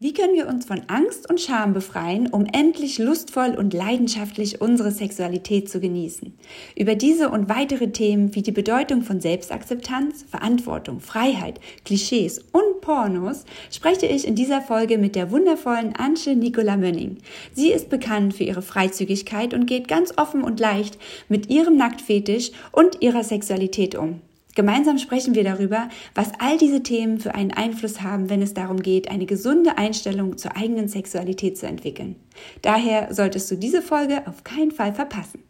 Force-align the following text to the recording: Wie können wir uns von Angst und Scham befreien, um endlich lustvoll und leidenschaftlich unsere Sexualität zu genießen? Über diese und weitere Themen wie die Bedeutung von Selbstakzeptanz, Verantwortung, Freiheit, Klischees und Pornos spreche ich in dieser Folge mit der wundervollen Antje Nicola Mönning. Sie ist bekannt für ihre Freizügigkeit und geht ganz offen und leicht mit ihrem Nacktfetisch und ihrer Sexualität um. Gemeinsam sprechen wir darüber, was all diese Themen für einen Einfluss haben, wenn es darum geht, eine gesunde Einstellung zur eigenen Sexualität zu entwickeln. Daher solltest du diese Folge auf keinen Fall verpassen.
Wie 0.00 0.14
können 0.14 0.34
wir 0.34 0.46
uns 0.46 0.64
von 0.64 0.82
Angst 0.86 1.28
und 1.28 1.40
Scham 1.40 1.72
befreien, 1.72 2.28
um 2.28 2.46
endlich 2.46 2.98
lustvoll 2.98 3.56
und 3.58 3.74
leidenschaftlich 3.74 4.60
unsere 4.60 4.92
Sexualität 4.92 5.68
zu 5.68 5.80
genießen? 5.80 6.38
Über 6.76 6.94
diese 6.94 7.30
und 7.30 7.48
weitere 7.48 7.90
Themen 7.90 8.32
wie 8.36 8.42
die 8.42 8.52
Bedeutung 8.52 9.02
von 9.02 9.20
Selbstakzeptanz, 9.20 10.24
Verantwortung, 10.30 11.00
Freiheit, 11.00 11.58
Klischees 11.84 12.38
und 12.38 12.80
Pornos 12.80 13.44
spreche 13.72 14.06
ich 14.06 14.24
in 14.24 14.36
dieser 14.36 14.62
Folge 14.62 14.98
mit 14.98 15.16
der 15.16 15.32
wundervollen 15.32 15.96
Antje 15.96 16.36
Nicola 16.36 16.76
Mönning. 16.76 17.16
Sie 17.52 17.72
ist 17.72 17.90
bekannt 17.90 18.34
für 18.34 18.44
ihre 18.44 18.62
Freizügigkeit 18.62 19.52
und 19.52 19.66
geht 19.66 19.88
ganz 19.88 20.12
offen 20.16 20.44
und 20.44 20.60
leicht 20.60 20.96
mit 21.28 21.50
ihrem 21.50 21.76
Nacktfetisch 21.76 22.52
und 22.70 23.02
ihrer 23.02 23.24
Sexualität 23.24 23.96
um. 23.96 24.20
Gemeinsam 24.58 24.98
sprechen 24.98 25.36
wir 25.36 25.44
darüber, 25.44 25.88
was 26.16 26.32
all 26.40 26.58
diese 26.58 26.82
Themen 26.82 27.20
für 27.20 27.32
einen 27.32 27.52
Einfluss 27.52 28.02
haben, 28.02 28.28
wenn 28.28 28.42
es 28.42 28.54
darum 28.54 28.82
geht, 28.82 29.08
eine 29.08 29.24
gesunde 29.24 29.78
Einstellung 29.78 30.36
zur 30.36 30.56
eigenen 30.56 30.88
Sexualität 30.88 31.56
zu 31.56 31.68
entwickeln. 31.68 32.16
Daher 32.62 33.14
solltest 33.14 33.48
du 33.52 33.54
diese 33.54 33.82
Folge 33.82 34.26
auf 34.26 34.42
keinen 34.42 34.72
Fall 34.72 34.92
verpassen. 34.92 35.44